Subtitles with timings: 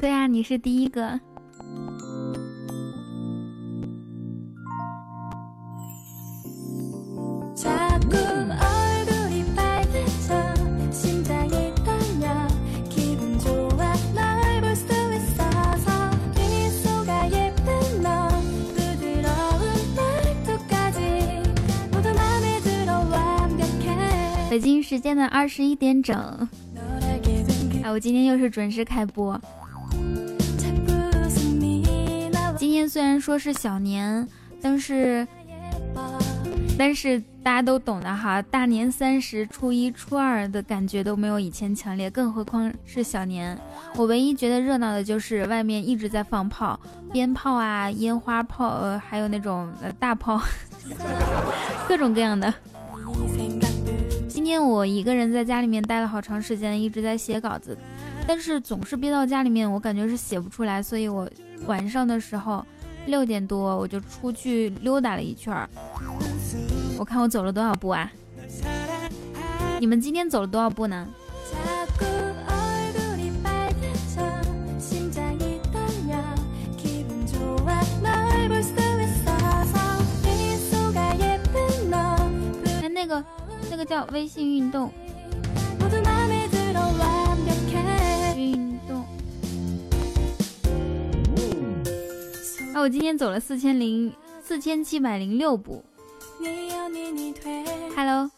[0.00, 1.20] 对啊，你是第一个。
[24.50, 26.16] 北京时间的二十一点整，
[27.82, 29.38] 哎，我今天又是准时开播。
[32.78, 34.24] 天虽然说是小年，
[34.62, 35.26] 但是
[36.78, 43.58] 但是大家都懂的哈，大年三十、初一、初二的感觉都没有以前强烈，更何况是小年。
[43.96, 46.78] 我唯一觉得热闹的就是外面一直在放炮，
[47.12, 50.40] 鞭炮啊、烟花炮，呃，还有那种呃大炮，
[51.88, 52.54] 各种各样的。
[54.28, 57.76] 今天我一个人在家里面待了好长时间，一直在写稿子，
[58.24, 61.28] 但是总是憋到家里面，我感觉是写不出来，所以我
[61.66, 62.64] 晚上的时候
[63.08, 65.68] 六点多我就出去溜达了一圈儿。
[66.98, 68.10] 我看我走了多少步啊？
[69.80, 71.08] 你们今天走了多少步呢？
[82.80, 83.24] 哎，那个。
[83.70, 84.90] 那个叫微信运动，
[92.80, 95.84] 我今天走了四千零四千七百零六步。
[97.96, 98.30] Hello，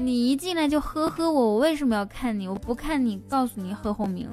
[0.00, 2.48] 你一进来就呵呵我，我为什么要看你？
[2.48, 4.28] 我不看你，告诉你贺红明，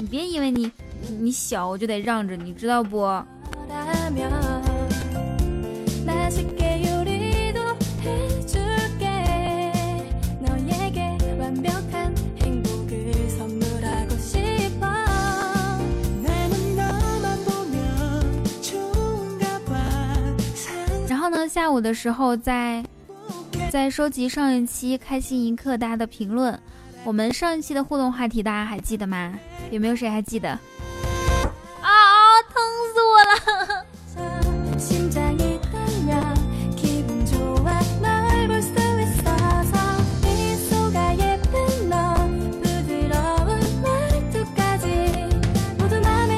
[0.00, 0.72] 你别以为你
[1.20, 2.98] 你小我就得让着你，知道不？
[21.48, 22.84] 下午的时候在
[23.70, 26.58] 在收集上一期开心一刻大家的评论。
[27.04, 29.32] 我们上一期的互动话题大家还记得吗？
[29.70, 30.50] 有没有谁还记得？
[30.50, 30.58] 啊
[31.82, 32.42] 啊！
[32.52, 32.54] 疼
[32.92, 33.86] 死我了！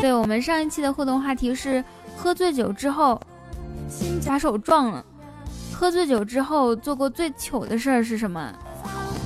[0.01, 1.85] 对我们上一期的互动话题是
[2.17, 3.21] 喝醉酒之后
[4.27, 5.05] 把手撞了，
[5.73, 8.53] 喝醉酒之后做过最糗的事儿是什么？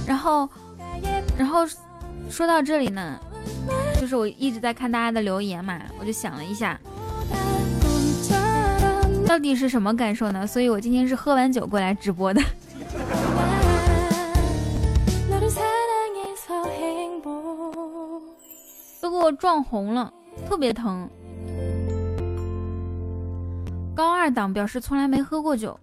[0.06, 0.49] 然后，
[1.37, 1.67] 然后
[2.31, 3.19] 说到这里呢，
[4.01, 6.78] 就是我一直在看大家的留言嘛，我就想了一下，
[9.27, 10.47] 到底是什么感受呢？
[10.47, 12.41] 所以我今天是喝完酒过来直播的，
[19.01, 20.12] 都给我撞红了。
[20.49, 21.09] 特别疼。
[23.94, 25.78] 高二党表示从来没喝过酒，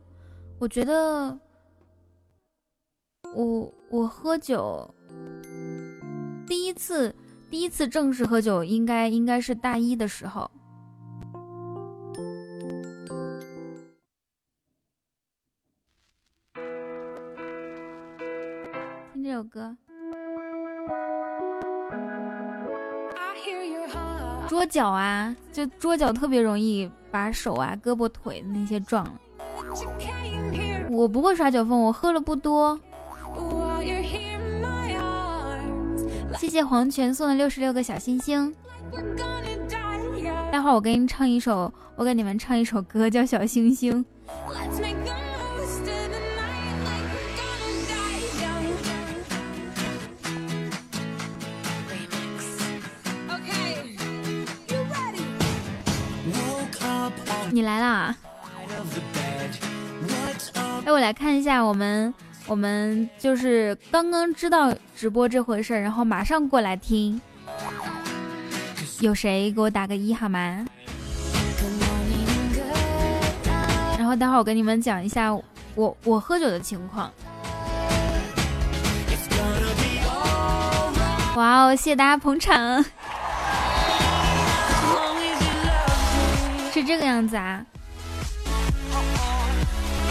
[0.57, 1.37] 我觉得
[3.35, 4.93] 我我喝酒
[6.47, 7.15] 第一次
[7.51, 10.49] 第一次正式喝酒应该应该是大一的时候。
[19.13, 19.77] 听这首歌。
[24.47, 29.13] 桌脚啊，就桌脚特别容易把手啊、胳膊、腿那些撞了。
[30.89, 32.79] 我不会耍酒疯，我喝了不多。
[36.37, 38.53] 谢谢黄泉送的六十六个小星星。
[40.51, 44.03] 待会儿我给你唱一首，我给你们唱一首歌，叫《小星星》。
[57.51, 58.15] 你来啦！
[60.85, 62.13] 哎，我来看一下，我们
[62.47, 67.19] 我们就是刚刚知道直播这回事儿，然后马上过来听。
[68.99, 70.65] 有谁给我打个一好吗？
[73.97, 75.33] 然后待会儿我跟你们讲一下
[75.75, 77.11] 我我喝酒的情况。
[81.35, 82.83] 哇哦，谢谢大家捧场。
[86.79, 87.61] 是这个样子啊，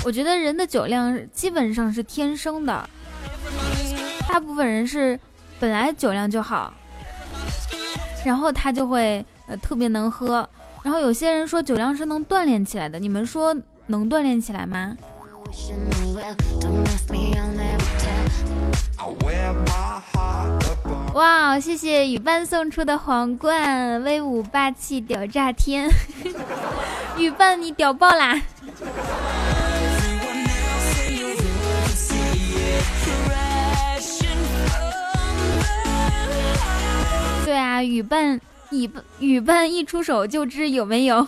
[0.05, 2.91] 我觉得人的酒量基本上是天生的，
[4.29, 5.19] 大部分人是
[5.59, 6.75] 本来酒量就好，
[8.23, 10.47] 然后他就会呃特别能喝，
[10.83, 13.57] 然后有些人说酒量是能锻炼起来的，你们说
[13.87, 14.95] 能锻炼起来吗？
[21.19, 25.91] 哇，谢谢雨伴送出的皇冠，威武霸气屌炸天！
[27.19, 28.41] 雨伴你屌爆啦！
[37.45, 38.89] 对啊，雨伴雨
[39.19, 41.27] 雨伴一出手就知有没有。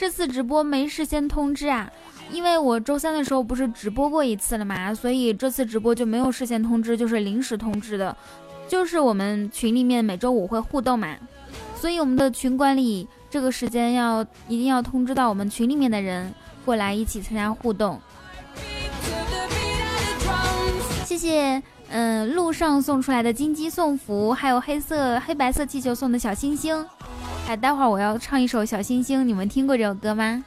[0.00, 1.88] 这次直播没事先通知啊。
[2.34, 8.14] 因为我周三的时候不是直播过一次了嘛，所以这次直播就没有事先通知，就是临时通知的。
[8.66, 11.14] 就是我们群里面每周五会互动嘛，
[11.76, 16.34] 所以我们的群管理这个时间要一定要通知到我们群里面的人
[16.64, 18.00] 过来一起参加互动。
[21.04, 26.84] 谢谢，嗯，路上送出来的金鸡送福，还有黑色黑白色气球送的小星星。
[27.46, 30.44] 哎，待会儿我要唱一首小星星，你们听过这首歌吗？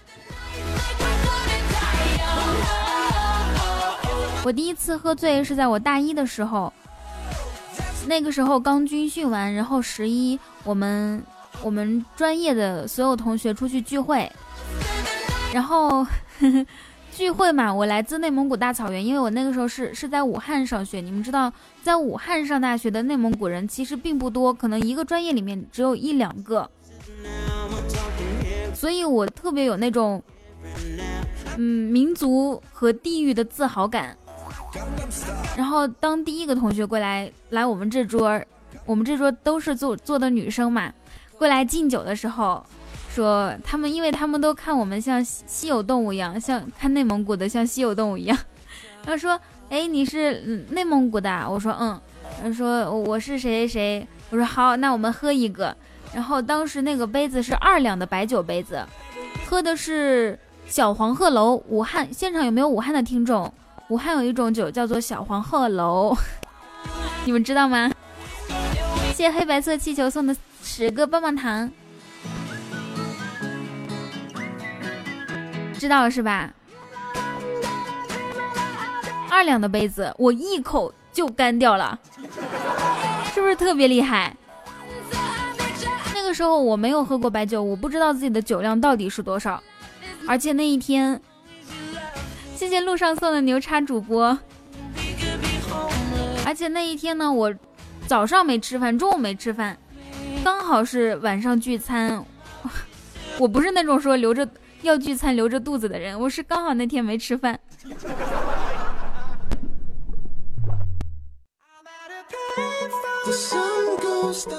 [4.47, 6.71] 我第一次喝醉是在我大一的时候，
[8.07, 11.21] 那个时候刚军训完，然后十一我们
[11.61, 14.31] 我们专业的所有同学出去聚会，
[15.53, 16.07] 然后呵
[16.39, 16.65] 呵
[17.11, 21.51] 聚会嘛，我来自内蒙古大草原，因为我那个时候是是在武汉上学，你们知道，
[21.83, 26.71] 在武汉上大学的内蒙古人其实并不多，可能一个专业里面只有一两个，
[28.73, 30.23] 所以我特别有那种
[31.57, 34.17] 嗯民族和地域的自豪感。
[35.55, 38.39] 然后当第一个同学过来来我们这桌，
[38.85, 40.91] 我们这桌都是坐坐的女生嘛，
[41.37, 42.63] 过来敬酒的时候，
[43.09, 48.37] 说他们因为他们都看我们像稀有动物一样，像看内蒙古的像稀有动物一样。
[49.03, 49.39] 他说
[49.69, 51.99] ：“哎，你是内蒙古的？”我说：“嗯。”
[52.43, 55.75] 他说：“我是谁谁谁。”我说：“好，那我们喝一个。”
[56.13, 58.85] 然后当时那个杯子是二两的白酒杯子，
[59.49, 60.37] 喝的是
[60.67, 61.55] 小黄鹤楼。
[61.69, 63.51] 武汉现场有没有武汉的听众？
[63.89, 66.15] 武汉有一种酒叫做小黄鹤楼，
[67.23, 67.89] 你们知道吗？
[69.13, 71.71] 谢谢黑白色气球送的十个棒棒糖，
[75.79, 76.51] 知道了是吧？
[79.29, 81.97] 二两的杯子，我一口就干掉了，
[83.33, 84.35] 是不是特别厉害？
[86.13, 89.63] 那个时候我没有喝过白酒，我不知道自己的酒量到底是多少，
[90.27, 91.21] 而且那一天。
[92.57, 94.35] 谢谢路上送的牛叉主播，
[96.43, 97.53] 而且那一天呢，我
[98.07, 99.77] 早上没吃饭，中午没吃饭，
[100.43, 102.25] 刚好是晚上聚餐。
[103.37, 104.49] 我不是那种说留着
[104.81, 107.59] 要聚餐留着肚子的人，我是刚好那天没吃饭。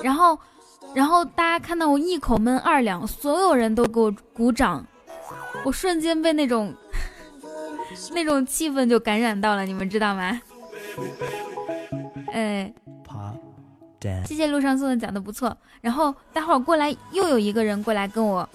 [0.04, 0.38] 然后，
[0.94, 4.86] 然后大家看到我一口闷二两，所有人都给我鼓掌，
[5.64, 6.72] 我瞬间被那种。
[8.12, 10.40] 那种气氛就感染到了，你们知道吗？
[12.32, 12.72] 哎，
[14.24, 15.56] 谢谢路上送的讲的不错。
[15.80, 18.48] 然后待会儿过来又有一个人过来跟我，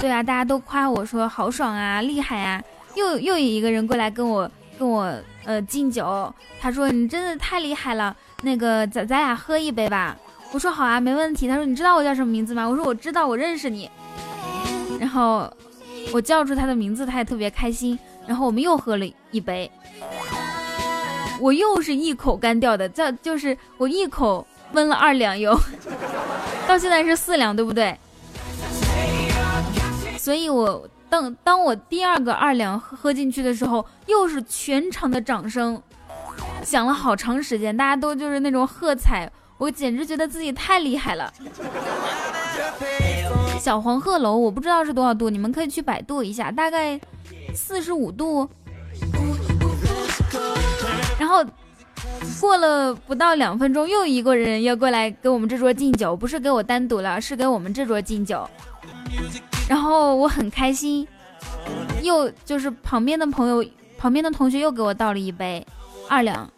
[0.00, 2.62] 对啊，大家都夸我说好爽啊，厉害啊。
[2.94, 4.48] 又又有一个人过来跟我
[4.78, 5.12] 跟我
[5.44, 10.16] 呃敬酒，他说你真的太厉害了，那个咱咱俩喝一杯吧。
[10.52, 11.48] 我说好啊，没问题。
[11.48, 12.68] 他说你知道我叫什么名字吗？
[12.68, 13.90] 我说我知道，我认识你。
[15.00, 15.52] 然后
[16.12, 17.98] 我叫出他的名字，他也特别开心。
[18.26, 19.70] 然后我们又喝了一杯，
[21.40, 25.54] 我又是一口干掉的，这就是我一口闷了二两油，
[26.66, 27.96] 到现在是四两，对不对？
[30.18, 35.80] 所以我当当我第二个二两喝进去的时候，又是全场的掌声，
[36.64, 41.30] 响了好长时间，大家都就是那种喝彩，我简直觉得自己太厉害了。
[43.60, 46.98] 小黄鹤楼，我不知道是多少度，你们可以去百度一下，大概。
[47.54, 48.48] 四十五度，
[51.18, 51.44] 然后
[52.40, 58.48] 过了不到两分钟，又一个人要过来给我们这桌敬酒，不是给我单独了，是给我们这桌敬酒。
[59.68, 61.06] 然后我很开心，
[62.02, 63.64] 又就是旁边的朋友、
[63.96, 65.64] 旁边的同学又给我倒了一杯
[66.08, 66.50] 二两，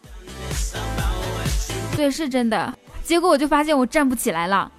[1.95, 2.77] 对，是真的。
[3.05, 4.73] 结果我就发现我站不起来了。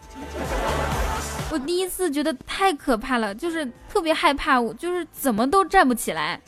[1.57, 6.39] 我第一次觉得太可怕了，就是特别害怕，我就是怎么都站不起来，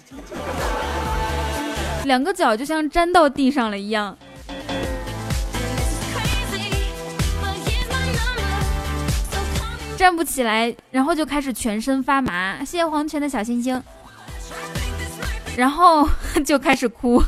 [2.05, 4.15] 两个脚就像粘到地上了一样，
[9.97, 12.59] 站不起来，然后就开始全身发麻。
[12.59, 13.81] 谢谢黄泉的小星星，
[15.57, 16.07] 然后
[16.45, 17.19] 就开始哭。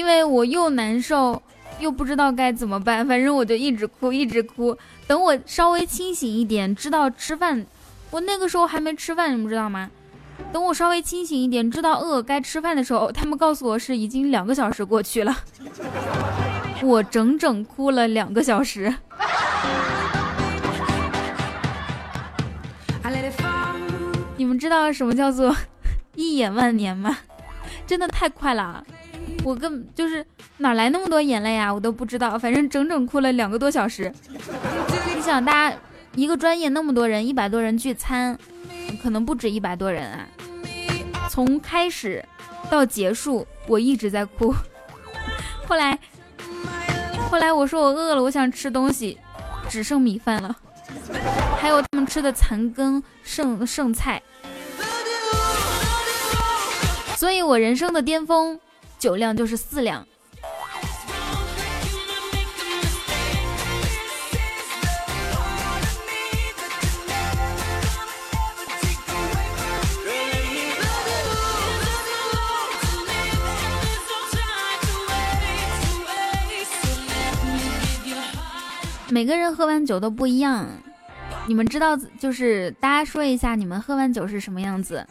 [0.00, 1.42] 因为我又难受
[1.78, 4.74] 又不知道该怎么办，反正我就一直哭，一直哭。
[5.06, 7.66] 等我稍微清醒一点，知道吃饭，
[8.10, 9.90] 我那个时候还没吃饭，你们知道吗？
[10.54, 15.36] 等我稍微清醒一点，知道饿该吃饭的时候，他们告诉我是已经两个小时过去了。
[16.82, 18.94] 我整整哭了两个小时。
[24.38, 25.54] 你们知道什么叫做
[26.14, 27.18] 一眼万年吗？
[27.86, 28.82] 真的太快了，
[29.42, 30.24] 我根就是
[30.58, 31.72] 哪来那么多眼泪啊？
[31.72, 34.12] 我都不知道，反正整整哭了两个多小时。
[35.14, 35.76] 你想，大家
[36.14, 38.38] 一个专业那么多人，一百多人聚餐，
[39.02, 40.26] 可能不止一百多人啊。
[41.30, 42.24] 从开始
[42.68, 44.54] 到结束，我一直在哭。
[45.66, 45.98] 后来，
[47.30, 49.18] 后来我说我饿了，我想吃东西，
[49.68, 50.54] 只剩米饭了，
[51.58, 54.22] 还有他们吃的残羹剩剩菜。
[57.16, 58.58] 所以我人生的巅峰
[59.00, 60.06] 酒量就是四两。
[79.08, 80.66] 每个人喝完酒都不一样，
[81.46, 85.04] 你们知道，就是大家说一下，你们喝完酒是什么样子？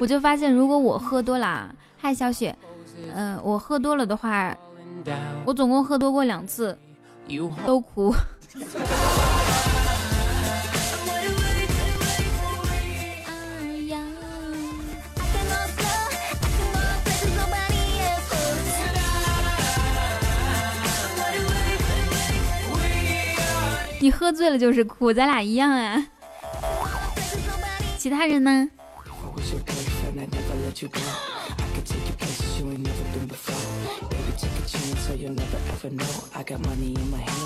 [0.00, 2.56] 我就发现，如果我喝多了，嗨，小雪，
[3.14, 4.56] 嗯，我喝多了的话，
[5.44, 6.78] 我总共喝多过两次，
[7.66, 8.14] 都哭。
[24.00, 26.06] 你喝醉了就是哭，咱俩一样啊。
[27.96, 28.68] 其他人呢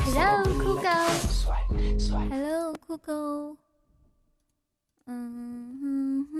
[0.04, 0.88] Hello，酷狗。
[2.30, 3.56] Hello，酷狗。
[5.06, 6.36] 嗯哼哼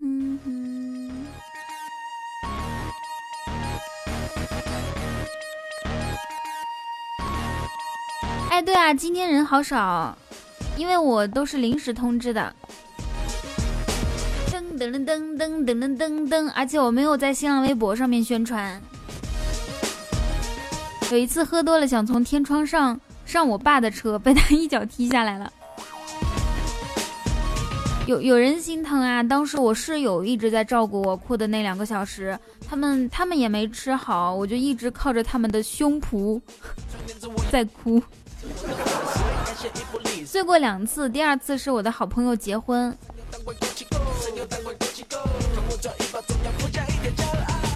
[0.00, 0.48] 哼哼。
[8.50, 10.16] 哎，对啊，今天人好少，
[10.76, 12.54] 因为我都是临时通知的。
[14.90, 18.80] 噔噔噔噔噔噔噔，而且我没有在新浪微博上面宣传。
[21.10, 25.52] 有一次喝多了，想从天窗上上我爸的车，被他一脚踢下来了。
[28.06, 29.22] 有有人心疼啊！
[29.22, 32.36] 当时我室友一直在照顾我，哭的那两个小时，
[32.68, 36.40] 他们他们也没吃好，我就一直靠着他们的胸脯
[37.52, 38.02] 在哭。
[40.26, 42.92] 醉过两次，第二次是我的好朋友结婚。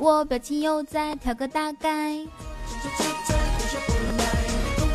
[0.00, 2.16] 我表情悠哉调个大概。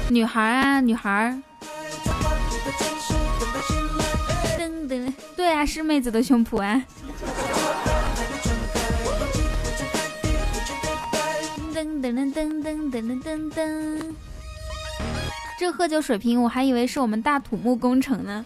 [0.10, 1.32] 女孩啊，女孩。
[4.58, 6.84] 噔噔，对啊，是妹子的胸脯啊。
[11.74, 14.14] 噔噔噔噔噔噔噔噔。
[15.60, 18.44] 这喝酒水平，我还以为是我们大土木工程呢。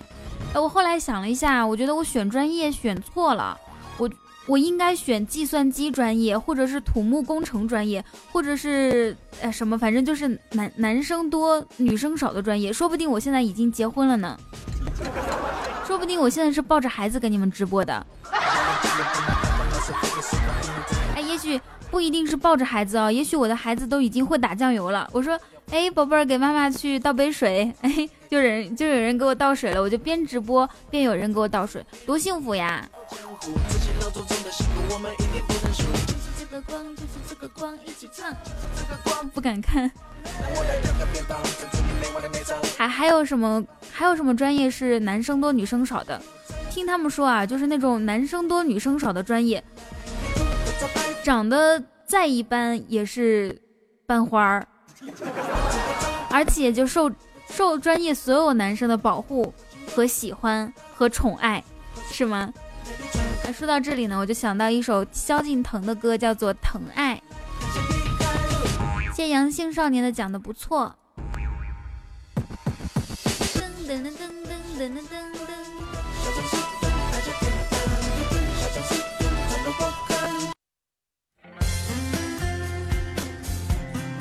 [0.61, 3.57] 我后来想了一下，我觉得我选专业选错了。
[3.97, 4.09] 我
[4.47, 12.71] 我应该选计算机专业，或者是土木工程专业，或者是呃什么，反正就是男男生多女生少的专业。
[12.71, 14.37] 说不定我现在已经结婚了呢。
[15.85, 18.05] 说不定我现在是抱着孩子给你们直播的。
[21.15, 21.59] 哎，也许
[21.91, 25.09] 不一定是抱着孩子哦，也许我的孩子都已经会打酱油了。
[25.11, 25.39] 我说。
[25.71, 27.73] 哎，宝贝儿，给妈妈去倒杯水。
[27.81, 32.87] 哎，就人就有人给我倒水了，我就边直播边有人给我倒水，多幸福呀！
[39.33, 39.91] 不敢看。
[42.77, 43.63] 还还有什么？
[43.91, 46.21] 还有什么专业是男生多女生少的？
[46.69, 49.63] 听他们说啊，就是那种男生多女生少的专业，
[51.23, 53.61] 长得再一般也是
[54.05, 54.67] 班花儿。
[56.29, 57.09] 而且就受
[57.49, 59.53] 受专业所有男生的保护
[59.93, 61.63] 和喜欢和宠爱，
[62.11, 62.53] 是吗？
[63.43, 67.21] 那说到这里呢，我就想到一首萧敬腾的歌，叫做《疼爱》。
[69.15, 70.93] 谢阳性少年的讲的不错。
[73.87, 74.17] 噔噔噔噔
[74.77, 75.25] 噔噔噔。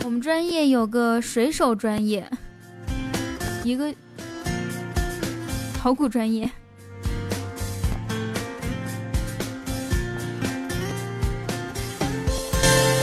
[0.04, 2.30] 我们专业有个水手专业，
[3.64, 3.92] 一个
[5.82, 6.48] 考古专业。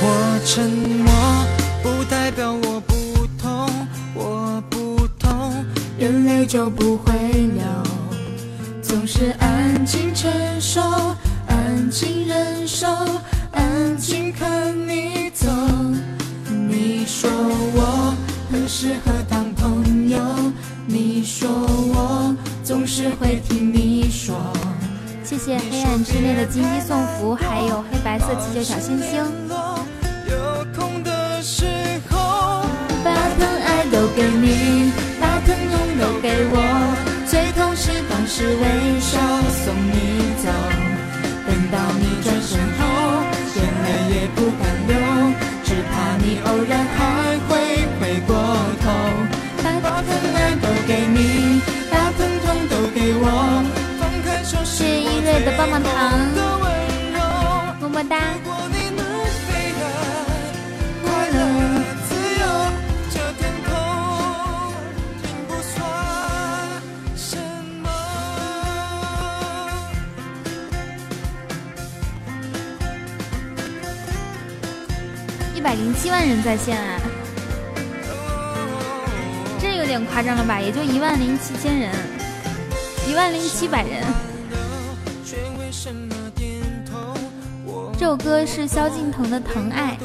[0.04, 1.12] 我沉默
[1.82, 2.94] 不代表我不
[3.40, 3.68] 痛，
[4.14, 5.66] 我不痛，
[5.98, 7.64] 眼泪就不会流。
[8.84, 10.82] 总是安静承受，
[11.48, 12.88] 安静忍受，
[13.52, 15.48] 安静看你走。
[16.70, 18.16] 你说我
[18.52, 19.12] 很适合
[22.94, 24.36] 是会听你说。
[25.24, 29.24] 谢谢黑暗之内的金鸡送福，还有黑白色气球小星星。
[30.28, 31.64] 有空的时
[32.10, 32.66] 候，
[33.02, 36.60] 把疼爱都给你，把疼痛都给我。
[37.26, 39.18] 最痛是当时微笑
[39.64, 40.52] 送你走，
[41.48, 43.24] 等到你转身后，
[43.56, 45.00] 眼泪也不敢流，
[45.64, 47.71] 只怕你偶然还会
[55.44, 55.92] 的棒棒糖，
[57.80, 58.18] 么么哒。
[75.56, 77.00] 一百零七万人在线啊，
[79.60, 80.60] 这有点夸张了吧？
[80.60, 81.92] 也就一万零七千人，
[83.08, 84.31] 一万零七百人。
[87.98, 89.98] 这首歌是萧敬腾的《疼爱》。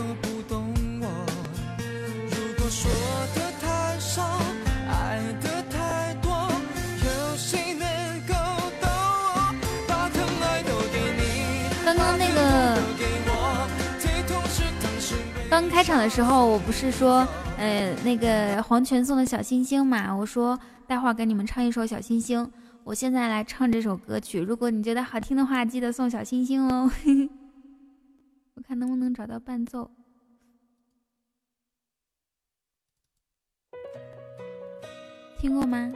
[11.85, 12.78] 刚刚那个
[15.50, 17.26] 刚开场的时候，我不是说，
[17.58, 20.56] 呃，那个黄泉送的《小星星》嘛，我说
[20.87, 22.46] 待会儿给你们唱一首《小星星》。
[22.87, 26.88] 我现在来唱这首歌曲，如果你觉得好听的话，记得送小星星哦。
[28.55, 29.90] 我看能不能找到伴奏。
[35.37, 35.92] 听过吗？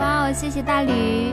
[0.00, 1.32] 哇哦，谢谢大驴，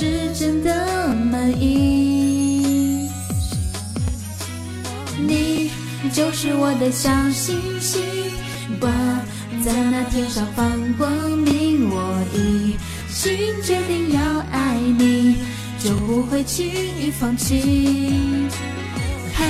[0.00, 3.10] 是真的满意。
[5.18, 5.70] 你
[6.10, 8.00] 就是我的小星星，
[8.80, 8.90] 挂
[9.62, 11.90] 在那天上放光明。
[11.90, 12.78] 我已
[13.12, 15.36] 经决定要爱你，
[15.78, 18.48] 就不会轻易放弃。
[19.34, 19.46] 海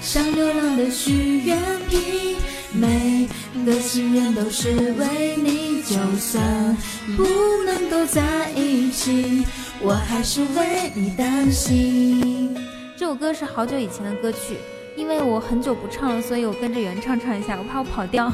[0.00, 2.36] 上流浪的许愿瓶，
[2.72, 3.28] 每
[3.66, 6.76] 个心愿都是为你，就算
[7.16, 7.24] 不
[7.66, 9.44] 能够在一起，
[9.80, 12.56] 我还是为你担心。
[12.96, 14.56] 这首歌是好久以前的歌曲，
[14.96, 18.30] 因为我很久不唱了，所以我跟着原唱唱一下，我怕我跑调。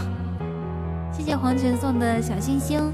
[1.17, 2.93] 谢谢黄泉送的小星星，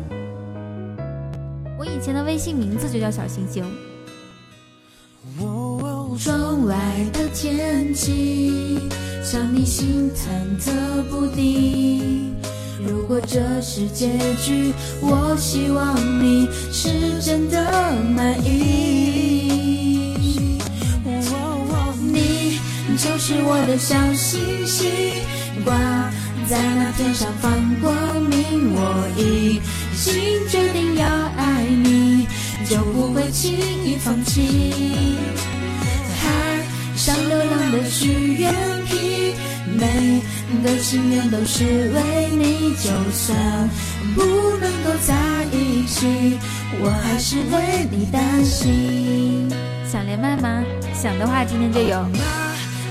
[1.76, 3.64] 我以前的微信名字就叫小星星。
[6.18, 6.76] 窗外
[7.12, 8.78] 的天气，
[9.24, 12.34] 像你心忐忑不定。
[12.84, 19.52] 如果这是结局，我希望你是真的满意。
[22.04, 24.90] 你就是我的小星星，
[25.64, 25.74] 挂
[26.46, 27.94] 在那天上放光
[28.28, 28.74] 明。
[28.74, 29.60] 我已
[29.96, 30.12] 经
[30.48, 31.06] 决定要
[31.36, 32.26] 爱你，
[32.68, 35.14] 就不会轻易放弃。
[36.20, 38.52] 海上流浪的许愿
[38.92, 39.34] 瓶，
[39.78, 40.20] 每
[40.62, 40.68] 个
[41.30, 43.68] 都是为你，就算
[44.14, 44.22] 不
[44.58, 45.14] 能够在
[45.50, 46.38] 一起，
[46.80, 49.48] 我还是为你担心。
[49.90, 50.62] 想连麦吗？
[50.94, 52.06] 想的话，今天就有。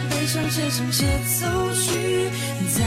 [0.10, 2.30] 悲伤奏曲，
[2.74, 2.82] 在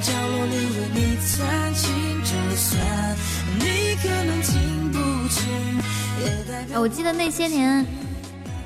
[0.00, 1.90] 角落里为你弹琴，
[2.22, 3.16] 就算
[3.58, 5.42] 你可能听不清，
[6.20, 7.84] 也代哎，表我记得那些年，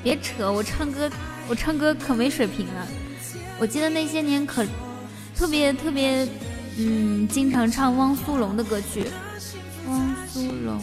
[0.02, 1.10] 别扯，我唱歌
[1.48, 2.86] 我唱歌可没水平了。
[3.60, 4.64] 我记得那些年可
[5.34, 6.26] 特别特别，
[6.78, 9.04] 嗯，经常唱汪苏泷的歌曲。
[9.88, 10.80] 汪苏泷，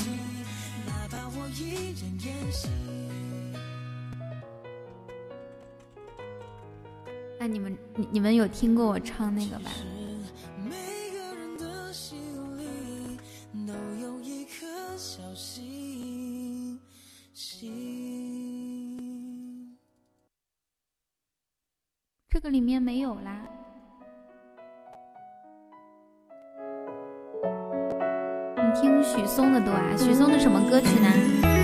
[7.39, 7.47] 那。
[7.47, 9.71] 你们你你们有听过我唱那个吧？
[22.35, 23.47] 这个里面没有啦。
[28.57, 29.95] 你听许嵩的多啊？
[29.95, 31.54] 许嵩的什么歌曲呢？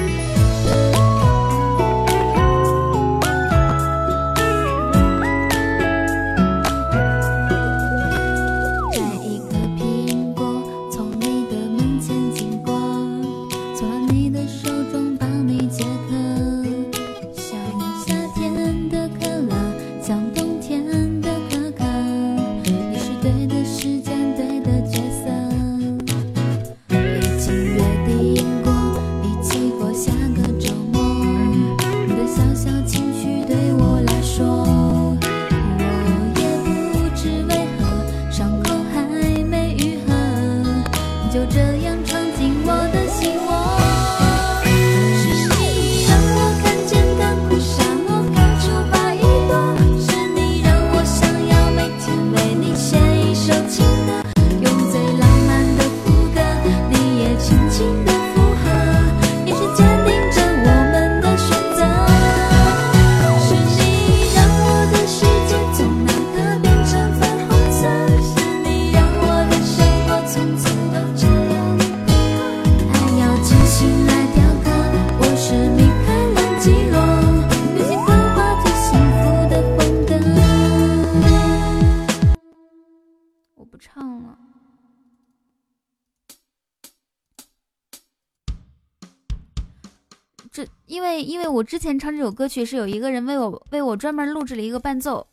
[90.51, 95.25] 这因为因为我之前唱这首歌曲是有一个人为我为我专门录制了一个伴奏，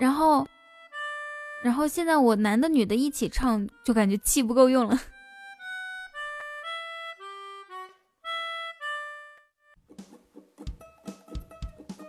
[0.00, 0.44] 然后
[1.62, 4.98] 然后现在我男的女的一起唱，就感觉气不够用了。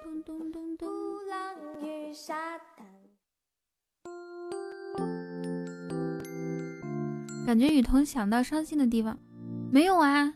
[0.03, 0.89] 咚咚咚咚，
[1.29, 2.87] 浪与沙滩。
[7.45, 9.19] 感觉雨桐想到伤心的地方，
[9.71, 10.33] 没有啊？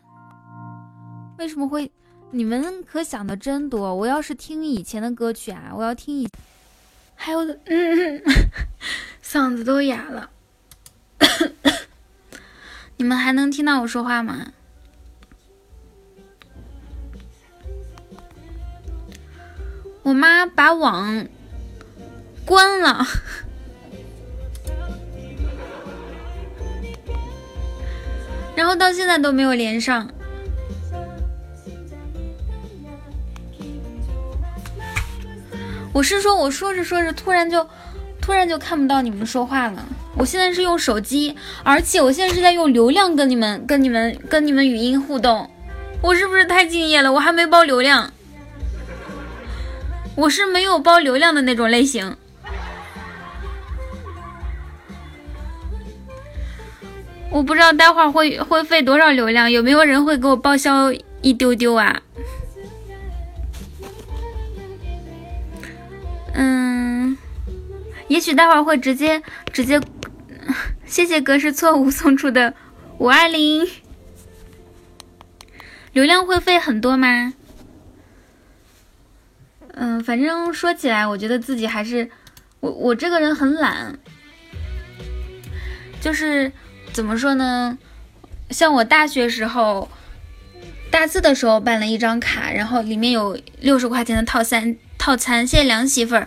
[1.36, 1.92] 为什么会？
[2.30, 3.94] 你们可想的真多。
[3.94, 6.28] 我要是听以前的歌曲啊，我要听以，
[7.14, 8.22] 还有，嗯，
[9.22, 10.30] 嗓子都哑了。
[12.96, 14.52] 你们还能听到我说话吗？
[20.02, 21.28] 我妈把网
[22.46, 23.04] 关了。
[28.56, 30.10] 然后到现在都没有连上。
[35.92, 37.66] 我是说，我说着说着，突然就，
[38.20, 39.86] 突然就看不到你们说话了。
[40.16, 45.50] 我现在是用手机，而且我现在是在用流量跟你们、跟你们、跟你们语音互动。
[46.02, 47.12] 我是不是太敬业了？
[47.12, 48.12] 我还没包流量，
[50.14, 52.16] 我是没有包流量的那种类型。
[57.30, 62.02] 我不知道待会儿会会费多少流量，有没有人会给我报销一丢丢啊？
[66.32, 67.16] 嗯，
[68.08, 69.78] 也许待会儿会直接直接，
[70.86, 72.54] 谢谢格式错误送出的
[72.98, 73.68] 五二零，
[75.92, 77.34] 流量会费很多吗？
[79.74, 82.08] 嗯，反正说起来，我觉得自己还是
[82.60, 83.98] 我我这个人很懒，
[86.00, 86.50] 就是。
[86.96, 87.76] 怎么说呢？
[88.48, 89.90] 像我大学时候，
[90.90, 96.26] 大四的时候办了一张卡，然后里面有六十块钱的套餐套餐，谢谢梁媳妇儿。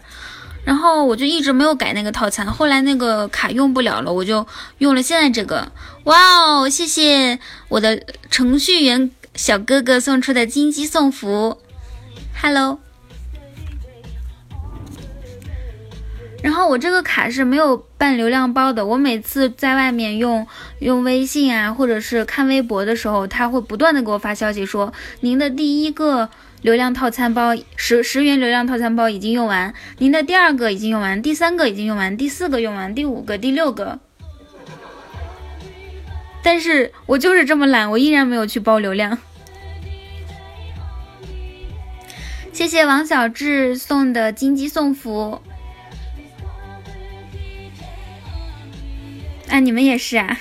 [0.63, 4.45] 然后我就一直没有改那个套餐，后来那个卡用不了了，我就
[4.77, 5.71] 用了现在这个。
[6.03, 11.57] 哇哦，谢谢我的程序员小哥哥送出的金鸡送福
[12.39, 12.79] ，Hello。
[16.41, 20.47] 然后我这个卡是没有办流量包的，我每次在外面用
[20.79, 26.29] 用微信啊，或者是看微博的时候，他会不断的给我发消息说您的第一个
[26.61, 33.99] 流量套餐包十十元流量套餐包已经用完，您的第二个已经用完，第三个已经用完，第四个用完，第五个、第六个。
[36.41, 39.17] 但是我就是这么懒，我依然没有去包流量。
[42.53, 45.41] 谢谢王小志送的金鸡送福。
[49.59, 50.37] 你们也是啊？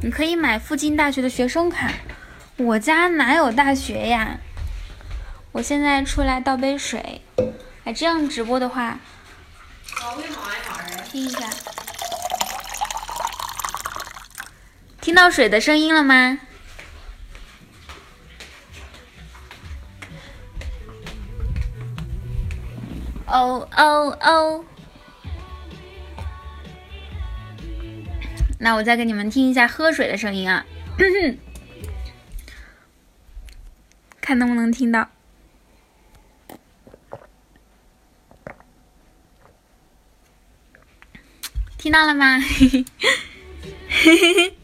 [0.00, 1.92] 你可以买附近大学的学生卡。
[2.56, 4.38] 我家哪有大学呀？
[5.52, 7.22] 我现在出来倒杯水。
[7.84, 8.98] 哎，这样直播的话，
[11.10, 11.50] 听一下，
[15.00, 16.38] 听到水的声音了吗？
[23.32, 24.64] 哦哦哦！
[28.60, 30.66] 那我再给你们听一下喝水的声音啊，
[34.20, 35.08] 看能不能听到。
[41.78, 42.38] 听到了吗？
[42.38, 42.84] 嘿嘿
[43.88, 44.56] 嘿嘿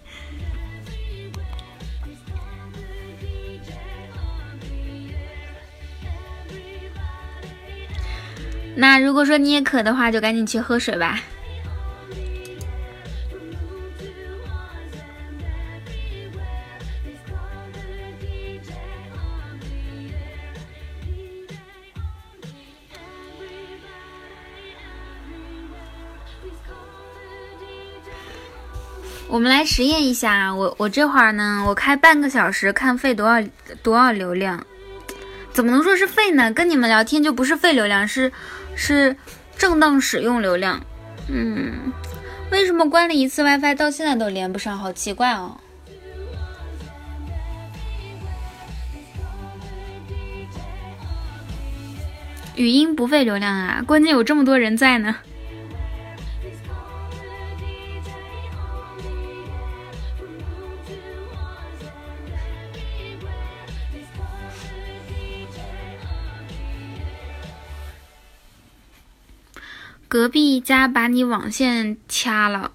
[8.80, 11.20] 那如果说你也渴的话，就赶紧去喝水吧。
[29.30, 33.48] 我们来实验一下，我我这会儿呢，我开半个小时，看费多少
[33.82, 34.64] 多少流量？
[35.58, 36.52] 怎么能说是费呢？
[36.52, 38.30] 跟你们聊天就不是费流量，是
[38.76, 39.16] 是
[39.56, 40.80] 正当使用流量。
[41.28, 41.92] 嗯，
[42.52, 44.78] 为什么关了一次 WiFi 到现在都连不上？
[44.78, 45.58] 好奇怪哦！
[52.54, 55.16] 语音不费流量啊，关键有这么多人在呢。
[70.08, 72.72] 隔壁家把你网线掐了，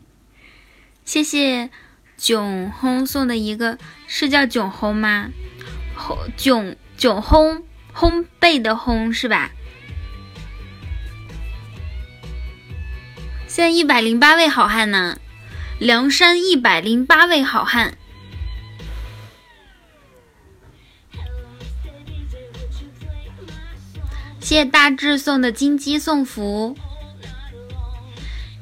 [1.02, 1.70] 谢谢
[2.18, 5.30] 囧轰送的一个，是叫囧轰吗？
[5.96, 9.50] 轰囧囧轰烘焙的烘是吧？
[13.46, 15.18] 现在一百零八位好汉呢，
[15.78, 17.96] 梁山一百零八位好汉。
[24.40, 26.76] 谢谢大志送的金鸡送福，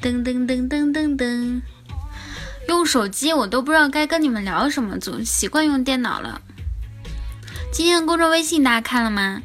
[0.03, 1.63] 噔噔噔噔噔噔。
[2.67, 6.43] 用手机我都不知道该跟你们聊什么，总习惯用电脑了。
[7.73, 9.41] 今天的公众微信大家看了吗？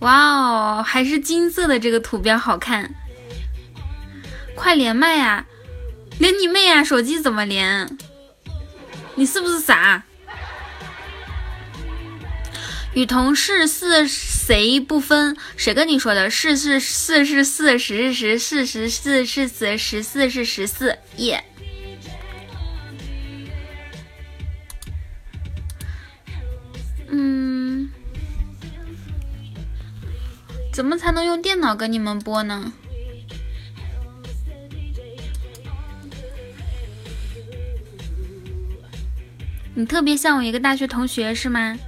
[0.00, 2.94] 哇哦，还是金色的这个图标好看。
[4.54, 5.46] 快连麦呀！
[6.18, 6.84] 连你妹啊！
[6.84, 7.96] 手机怎么连？
[9.14, 10.04] 你是不是傻？
[12.96, 15.36] 与同事四谁不分？
[15.54, 16.30] 谁跟你说的？
[16.30, 21.44] 是是四是四十是十四十四是四十四是十四耶。
[27.08, 27.90] 嗯，
[30.72, 32.72] 怎么才能用电脑跟你们播呢？
[39.74, 41.78] 你特别像我一个大学同学是吗？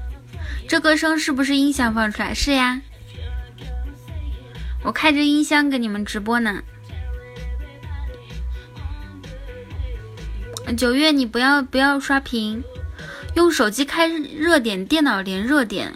[0.68, 2.34] 这歌声是不是音响放出来？
[2.34, 2.82] 是呀，
[4.84, 6.62] 我开着音箱给你们直播呢。
[10.76, 12.62] 九月，你不要不要刷屏，
[13.34, 15.94] 用手机开热点，电脑连热点，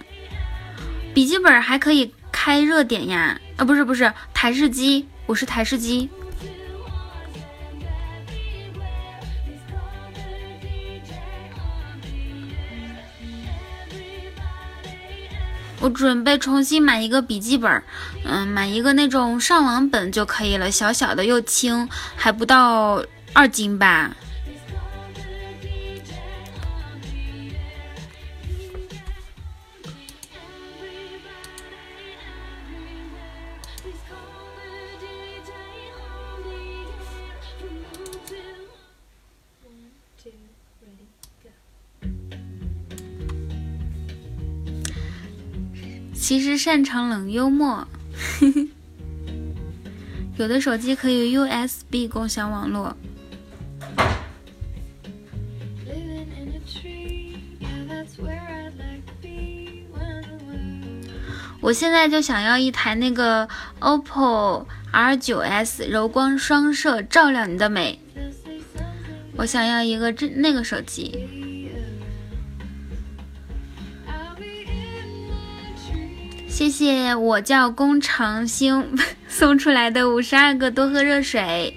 [1.13, 3.39] 笔记本还可以开热点呀。
[3.59, 6.09] 啊，不是不是，台式机，我是台式机。
[15.83, 17.83] 我准备重新买一个笔记本，
[18.25, 24.15] 嗯，买一个那种上网本就可以了，小小的又轻，还不到二斤吧。
[46.23, 47.85] 其实擅长冷幽默，
[50.39, 52.97] 有的手机可以 USB 共享网络。
[61.61, 63.49] 我现在就想要一台那个
[63.81, 67.99] OPPO R9S 柔光双摄，照亮你的美。
[69.35, 71.42] 我想要一个这那个手机。
[76.63, 78.97] 谢谢我叫宫长兴
[79.27, 81.75] 送出来的五十二个多喝热水。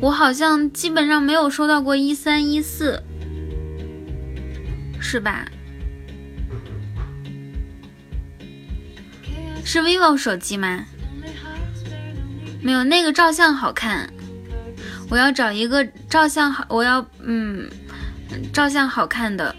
[0.00, 3.02] 我好像基本上没有收到过一三一四，
[4.98, 5.44] 是吧？
[9.62, 10.86] 是 vivo 手机吗？
[12.62, 14.08] 没有，那个照相好看。
[15.10, 17.68] 我要找一个照相好，我要嗯，
[18.54, 19.54] 照相好看的。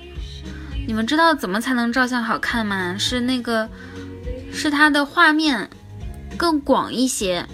[0.87, 2.95] 你们知道怎么才能照相好看吗？
[2.97, 3.69] 是那个，
[4.53, 5.69] 是它的画面
[6.37, 7.45] 更广一些，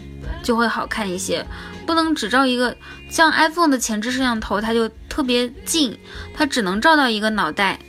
[0.44, 1.44] 就会好看一些。
[1.88, 2.78] 不能只照一个，
[3.10, 5.98] 像 iPhone 的前置摄像头，它就特别近，
[6.36, 7.80] 它只能照到一个脑袋。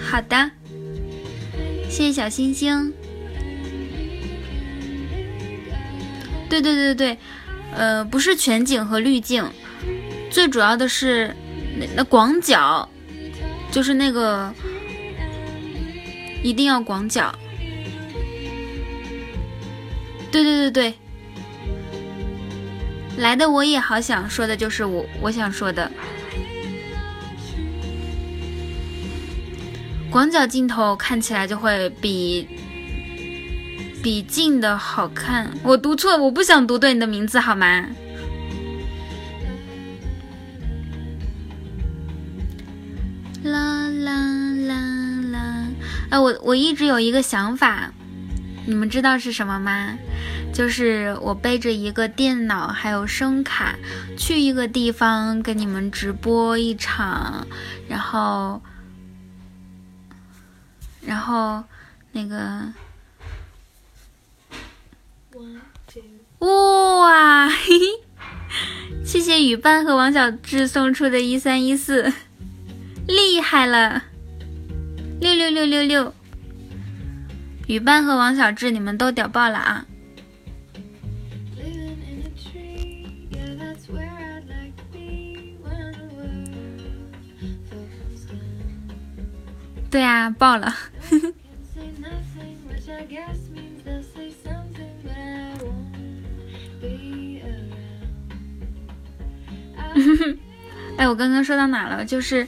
[0.00, 0.50] 好的，
[1.88, 2.94] 谢谢小星星。
[6.48, 7.18] 对对对对，
[7.74, 9.44] 呃，不是全景和滤镜，
[10.30, 11.34] 最主要的是
[11.78, 12.88] 那那广角，
[13.70, 14.52] 就是那个
[16.42, 17.34] 一定要广角。
[20.30, 20.94] 对对对对，
[23.18, 25.90] 来的我也好想说的就是我我想说的。
[30.10, 32.48] 广角镜头看起来就会比
[34.02, 35.50] 比近的好看。
[35.62, 37.86] 我读错，我不想读对你的名字好吗？
[46.10, 46.16] 啦！
[46.16, 47.92] 哎，我我一直有一个想法，
[48.66, 49.96] 你们知道是什么吗？
[50.52, 53.76] 就是我背着一个电脑还有声卡，
[54.18, 57.46] 去一个地方跟你们直播一场，
[57.88, 58.60] 然后。
[61.02, 61.64] 然后，
[62.12, 62.74] 那个，
[66.40, 67.86] 哇，嘿嘿，
[69.02, 72.12] 谢谢雨伴和王小志送出的一三一四，
[73.06, 74.04] 厉害了，
[75.20, 76.14] 六六六六六，
[77.66, 79.86] 雨班和王小志你们都屌爆了啊！
[89.90, 90.74] 对啊，爆了！
[100.96, 102.04] 哎，我刚刚说到哪了？
[102.04, 102.46] 就是，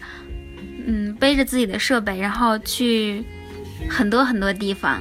[1.22, 3.24] 背着自己的设备，然后去
[3.88, 5.00] 很多很多地方。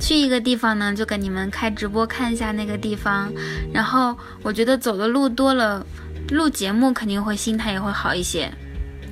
[0.00, 3.30] 去一个地方呢，就给你们开直播看一下那个地方。
[3.70, 5.86] 然后我觉得走的路多了，
[6.30, 8.50] 录节目肯定会心态也会好一些。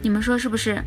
[0.01, 0.83] 你们说是不是？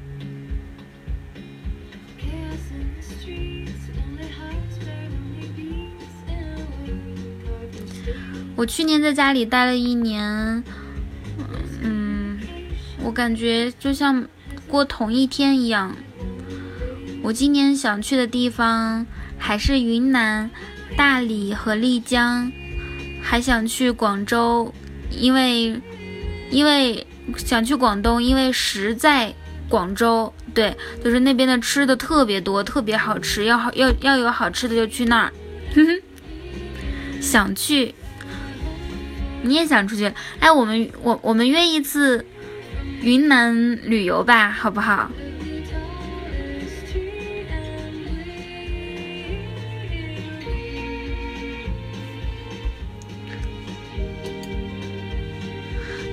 [8.56, 10.64] 我去年在家里待了一年，
[11.84, 12.40] 嗯，
[13.04, 14.28] 我感觉就像
[14.70, 15.96] 过同一天一样。
[17.24, 19.06] 我今年想去的地方
[19.38, 20.50] 还是云南、
[20.96, 22.50] 大理和丽江，
[23.22, 24.74] 还想去广州，
[25.12, 25.82] 因为
[26.52, 27.06] 因为
[27.36, 29.34] 想去广东，因为实在
[29.68, 35.34] 广州，对，就是那边的吃的特别多，特别好吃，要好要要有好吃的就去那儿，
[35.76, 36.02] 哼哼，
[37.22, 37.94] 想去。
[39.42, 40.12] 你也想出去？
[40.40, 42.26] 哎，我们我我们约一次
[43.02, 45.10] 云南旅游吧，好不好？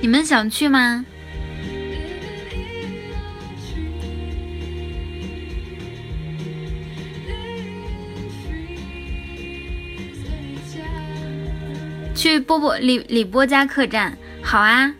[0.01, 1.05] 你们想去吗？
[12.15, 14.93] 去波波李李波家客栈，好啊。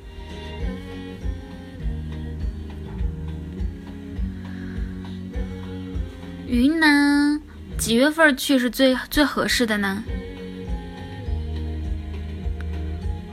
[6.47, 7.41] 云南
[7.77, 10.01] 几月份去是最最合适的呢？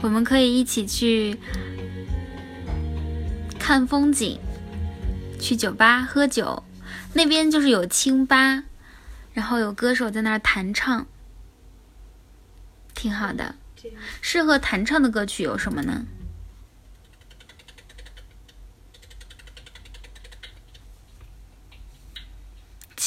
[0.01, 1.39] 我们可以一起去
[3.57, 4.37] 看风景，
[5.39, 6.61] 去酒吧喝酒，
[7.13, 8.65] 那边就是有清吧，
[9.33, 11.07] 然后有歌手在那儿弹唱，
[12.93, 13.55] 挺好的。
[14.19, 16.05] 适合弹唱的歌曲有什么呢？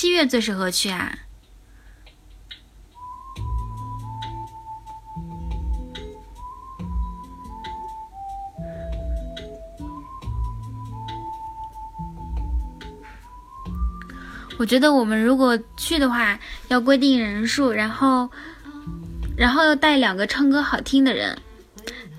[0.01, 1.12] 七月最适合去啊。
[14.57, 16.38] 我觉得我们如果去的话，
[16.68, 18.30] 要规定人数，然后，
[19.36, 21.36] 然后要带两个唱歌好听的人。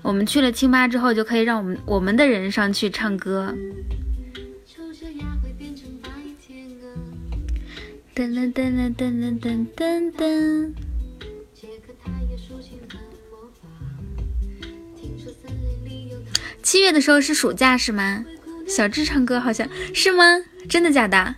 [0.02, 3.54] 我们去了清吧之后，就可以让我们我们的人上去唱歌。
[8.14, 10.72] 噔噔噔噔噔噔噔噔。
[16.62, 18.24] 七月的时候是暑假是吗？
[18.66, 20.24] 小智唱歌好像是吗？
[20.68, 21.34] 真的假的？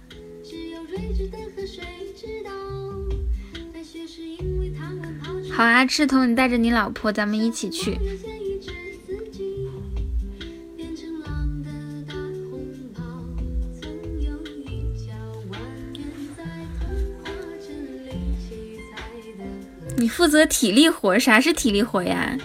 [5.51, 7.99] 好啊，赤瞳，你带着你老婆，咱们一起去。
[20.13, 22.37] 负责体力活，啥是体力活呀？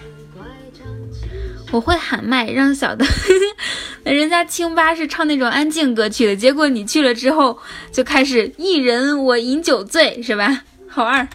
[1.70, 3.04] 我会喊麦，让小的。
[4.02, 7.58] 人家清吧是唱那种安静歌曲的，结果你去了之后
[7.92, 10.62] 就开始一人我饮酒醉，是吧？
[10.88, 11.28] 好二。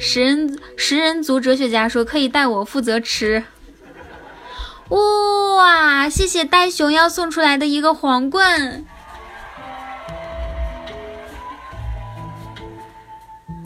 [0.00, 3.44] 食人食人族哲学家说可以带我负责吃。
[4.88, 8.84] 哇，谢谢呆熊要送出来的一个皇冠，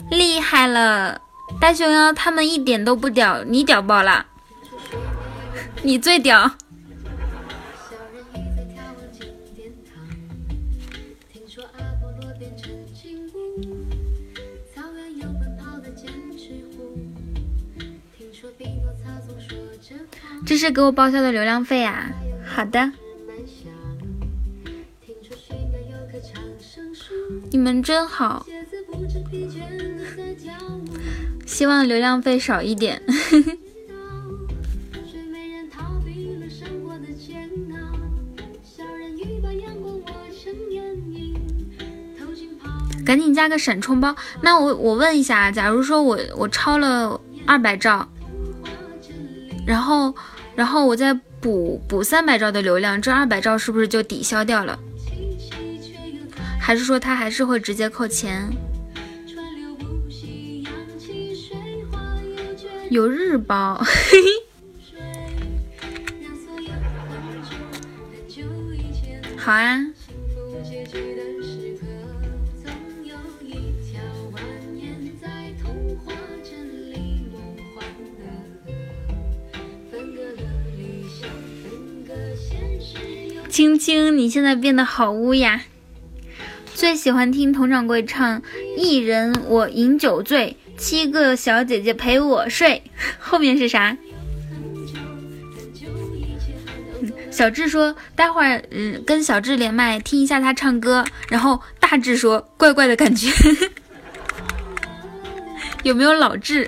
[0.09, 1.21] 厉害了！
[1.59, 4.25] 大熊妖他们一点都不屌，你屌爆了，
[5.83, 6.51] 你最屌。
[20.45, 22.09] 这是给我报销的流量费啊！
[22.43, 22.91] 好的，
[27.51, 28.43] 你们真好，
[31.45, 33.01] 希望流量费少一点。
[43.05, 44.15] 赶紧加个闪充包。
[44.41, 48.07] 那我我问一下，假如说我我超了二百兆，
[49.65, 50.13] 然后。
[50.55, 54.77] 然后我再补补三百兆的流量，这二百兆是不是就抵消掉了？
[56.59, 58.45] 还是说他还是会直接扣钱？
[62.89, 63.81] 有日包，
[69.37, 69.85] 好啊。
[83.49, 85.63] 青青，你现在变得好污呀！
[86.73, 88.41] 最喜欢听佟掌柜唱
[88.77, 92.81] “一人我饮酒醉，七个小姐姐陪我睡”，
[93.19, 93.95] 后面是啥？
[97.31, 103.29] 小智说：“待会儿，嗯，跟小智连麦听一下他唱歌。”然后大智说：“怪怪的感觉，
[105.83, 106.67] 有没有老智？”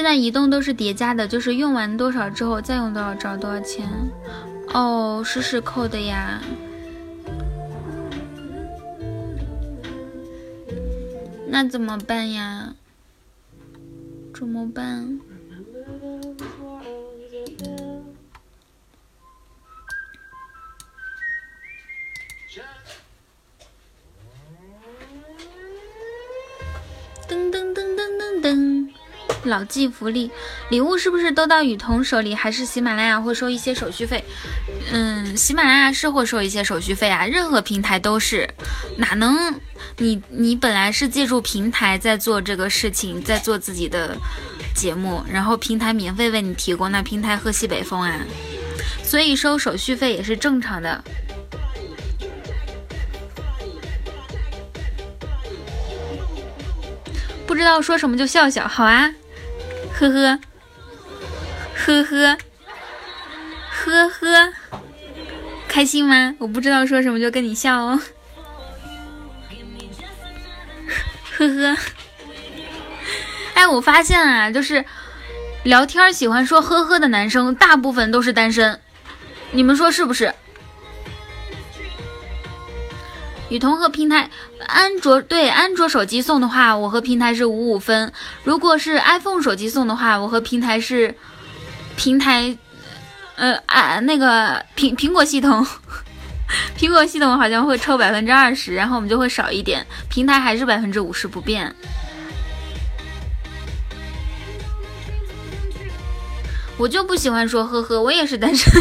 [0.00, 3.86] 现在移动都是叠加的，就是用完多少之后再用多少找多少钱？
[4.72, 6.40] 哦，是是扣的呀。
[11.46, 12.74] 那怎么办呀？
[14.32, 15.20] 怎么办？
[29.44, 30.30] 老骥福利
[30.68, 32.34] 礼物是不是都到雨桐手里？
[32.34, 34.22] 还是喜马拉雅会收一些手续费？
[34.92, 38.48] 嗯，喜马拉雅是会收一些手续费啊，任何平台都是，
[38.98, 39.58] 哪能
[39.96, 44.16] 你你本来是借助平台在做这个事情，在做自己的
[44.74, 48.20] 节目，然后平台免费为你提供，那平台喝西北风啊，
[49.02, 51.02] 所以收手续费也是正常的。
[57.46, 59.12] 不知道说什么就笑笑，好啊。
[60.00, 60.40] 呵呵，
[61.76, 62.38] 呵呵，
[63.84, 64.52] 呵呵，
[65.68, 66.34] 开心吗？
[66.38, 68.00] 我不知道说什么就跟你笑哦。
[71.36, 71.76] 呵呵，
[73.52, 74.82] 哎，我发现啊，就是
[75.64, 78.80] 聊天喜欢说呵呵的男生，大部分都是单身，
[79.50, 80.32] 你们说是不是？
[83.50, 84.30] 雨桐和平台，
[84.66, 88.08] 安卓对安卓手机送的话，我和平台是五五分；
[88.44, 91.12] 如果是 iPhone 手机送的话，我和平台是
[91.96, 92.56] 平台，
[93.34, 95.66] 呃啊那个苹苹果系统，
[96.78, 101.74] 苹果系统好像会抽百分之二十，然后我们就会少一点，平台还是百分之五十不变。
[106.78, 108.72] 我就不喜欢说呵呵，我也是单身。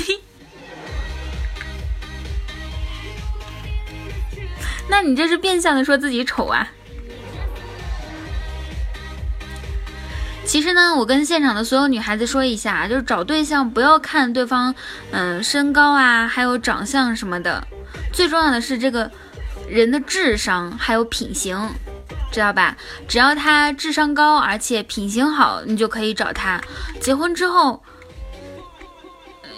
[4.89, 6.67] 那你这是变相的说自己丑啊？
[10.45, 14.73] 其实呢，我跟现场的所有女孩子说一下，就是找对象不要看对方，
[15.11, 17.63] 嗯，身高啊，还有长相什么的，
[18.11, 19.11] 最重要的是这个
[19.69, 21.69] 人的智商还有品行，
[22.31, 22.75] 知道吧？
[23.07, 26.59] 只要他智商高，而且品行好，你就可以找他。
[26.99, 27.83] 结婚之后，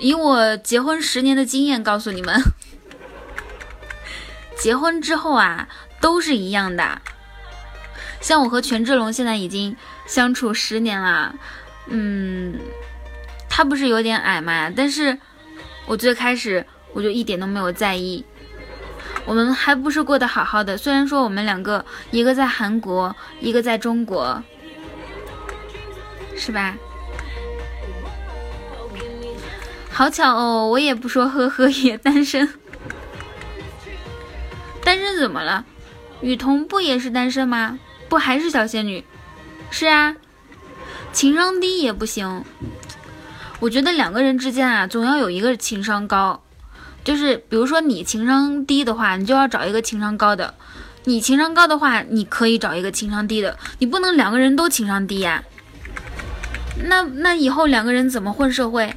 [0.02, 2.44] 以我结婚十年的经验告诉你们。
[4.62, 5.68] 结婚之后啊，
[6.00, 7.02] 都是一样的。
[8.20, 11.34] 像我和权志龙现在已经相处十年了，
[11.88, 12.60] 嗯，
[13.50, 14.70] 他不是有点矮嘛？
[14.70, 15.18] 但是
[15.88, 18.24] 我最开始我就一点都没有在意。
[19.26, 24.44] 我们还不是过得好好的，虽然说我们两个一个在韩国，一个在中国，
[26.38, 26.78] 是吧？
[29.90, 32.61] 好巧哦，我也不说呵呵，也单身。
[34.84, 35.66] 单身怎么了？
[36.22, 37.80] 雨桐不也是单身吗？
[38.10, 39.04] 不还是小仙女？
[39.70, 40.16] 是啊，
[41.14, 42.44] 情商低也不行。
[43.60, 46.44] 我觉得两个人之间啊，总要有一个情商高。
[47.04, 50.54] 就是比如说你情商低的话，你就要找一个情商高的；
[51.06, 53.58] 你情商高的话，你可以找一个情商低的。
[53.80, 55.44] 你不能两个人都情商低呀。
[56.84, 58.94] 那那以后两个人怎么混社会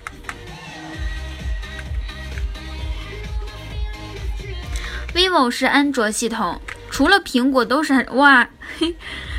[5.14, 6.60] ？vivo 是安卓系统，
[6.90, 8.48] 除了苹果都是哇，
[8.78, 8.96] 嘿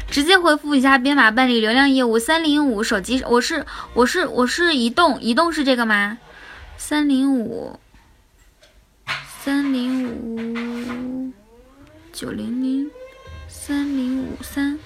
[0.10, 6.18] 直接回复一下编码办理流量业务三零五手机，我是我是我是移动，移动是这个吗？
[6.78, 7.80] 三零五
[9.40, 11.32] 三零五
[12.14, 12.90] 九零零
[13.48, 14.80] 三零五三，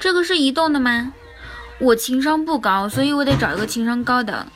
[0.00, 1.12] 这个是移动的吗？
[1.78, 4.46] 我情商不高，所以我得找一个情商高的。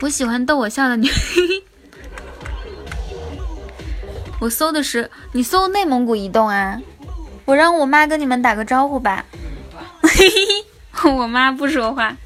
[0.00, 1.10] 我喜欢逗我笑的女，
[4.40, 6.80] 我搜的是你搜内蒙古移动啊，
[7.44, 9.24] 我让我妈跟你们打个招呼吧，
[11.04, 12.16] 我妈不说话。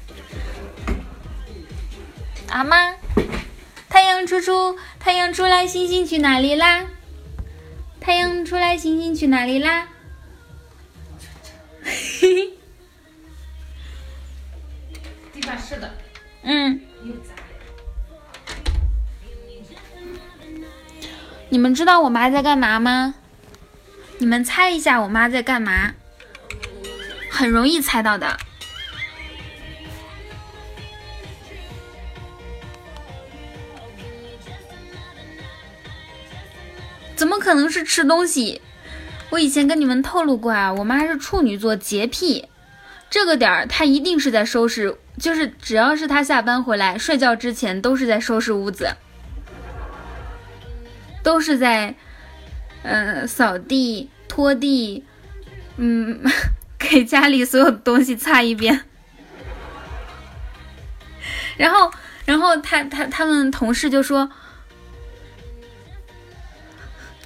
[2.49, 2.93] 阿妈，
[3.89, 6.85] 太阳出出，太阳出来，星星去哪里啦？
[8.01, 9.87] 太阳出来，星星去哪里啦？
[11.83, 12.49] 嘿嘿。
[15.33, 15.89] 地板是的。
[16.43, 16.81] 嗯。
[21.53, 23.13] 你们知道我妈在干嘛吗？
[24.19, 25.91] 你们猜一下我妈在干嘛？
[27.29, 28.37] 很容易猜到的。
[37.17, 38.61] 怎么可能是吃东西？
[39.31, 42.47] 我以前跟你们透露过啊，我妈是处女座，洁癖。
[43.09, 48.95] 这个点儿她一定是在收拾，就是只要是她下班回来，睡觉之前都是在收拾屋子。
[51.23, 51.95] 都是在，
[52.83, 55.05] 嗯，扫地、拖地，
[55.77, 56.21] 嗯，
[56.79, 58.85] 给家里所有东西擦一遍。
[61.57, 61.91] 然后，
[62.25, 64.29] 然后他他他们同事就说，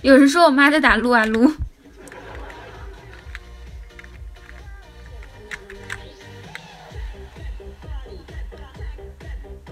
[0.01, 1.53] 有人说我妈在打撸啊撸。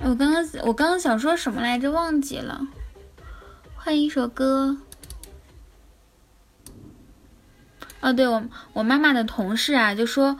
[0.05, 2.61] 我刚刚我刚刚想说什么来着，忘记了。
[3.84, 4.77] 换一首歌。
[7.99, 10.39] 哦，对，我我妈妈的同事啊，就说，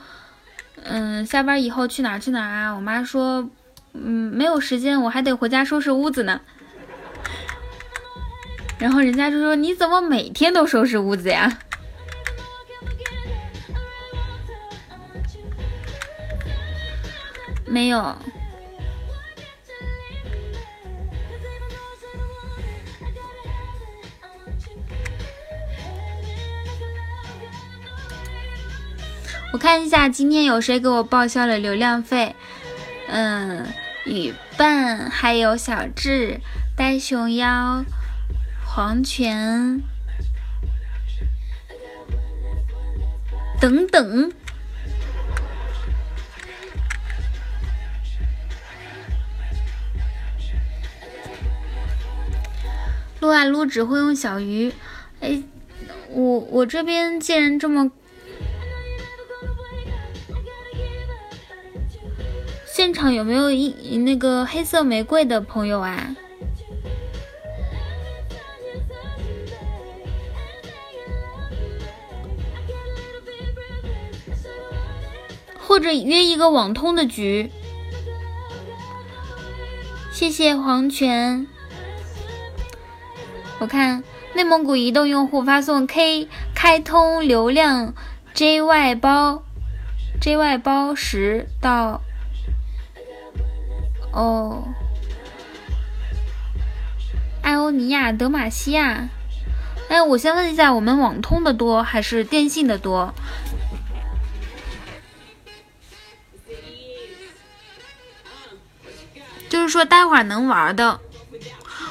[0.82, 2.74] 嗯，下班以后去哪儿去哪儿啊？
[2.74, 3.50] 我妈说，
[3.92, 6.40] 嗯，没有时间，我还得回家收拾屋子呢。
[8.78, 11.58] 然后人家就说，你怎么每天都收拾屋子呀？
[17.66, 18.16] 没有。
[29.54, 32.34] 我看一下今天有谁给我报销了流量费。
[33.06, 33.64] 嗯
[34.04, 36.40] 雨伴还有小智
[36.76, 37.84] 呆熊妖
[38.66, 39.80] 黄泉
[43.60, 44.32] 等等。
[53.20, 54.72] 撸啊撸只会用小鱼。
[55.20, 55.40] 哎
[56.08, 57.92] 我我这边竟然这么
[62.76, 66.16] 现场有没有一那个黑色玫瑰的朋友啊？
[75.60, 77.48] 或者约一个网通的局。
[80.10, 81.46] 谢谢黄泉。
[83.60, 84.02] 我看
[84.34, 87.94] 内蒙古移动用户发送 K 开通流量
[88.34, 89.44] JY 包
[90.20, 92.02] ，JY 包十到
[94.14, 94.62] 哦，
[97.42, 99.08] 艾欧尼亚、德玛西亚。
[99.88, 103.12] 哎，我先问一下，我们网通的多还是电信的多？
[109.48, 111.00] 就是说，待会儿能玩的。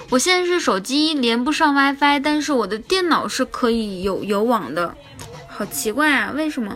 [0.10, 4.96] 我现在是手机连不上 WiFi，但是我的电脑是可以有有网的，
[5.48, 6.76] 好奇怪啊，为什么？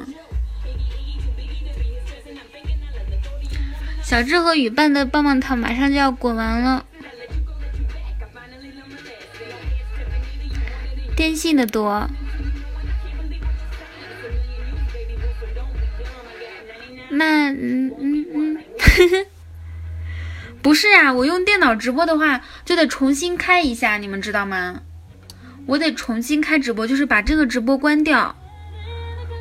[4.07, 6.85] 小智和雨伴的棒棒糖马上就要滚完了，
[11.13, 12.09] 电信的多。
[17.09, 18.57] 那嗯嗯嗯，
[20.63, 24.83] 不是啊，我用电脑直播的话，就得重新开一下，你们知道吗？
[25.65, 28.33] 我得重新开直播，就是把这个直播关掉。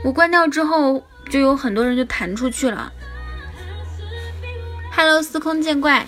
[0.03, 2.93] 我关掉之后，就有很多人就弹出去了。
[4.97, 6.07] Hello，司空见惯。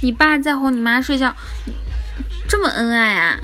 [0.00, 1.32] 你爸在哄你妈睡觉，
[2.48, 3.40] 这么恩爱啊？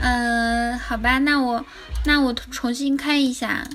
[0.00, 1.62] 嗯，好吧，那我
[2.06, 3.68] 那我重新开一下。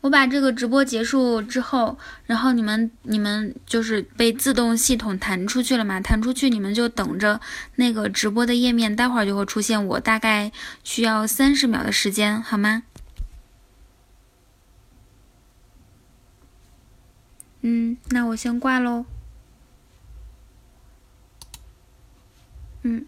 [0.00, 7.38] 我把这个直播结束之后然后你们你们就是被自动系统弹出去了嘛弹出去你们就等着
[7.76, 10.50] 那个直播的页面待会儿就会出现我大概
[10.82, 12.82] 需要三十秒的时间好吗？
[17.62, 19.04] 嗯那我先挂喽
[22.84, 23.04] 嗯。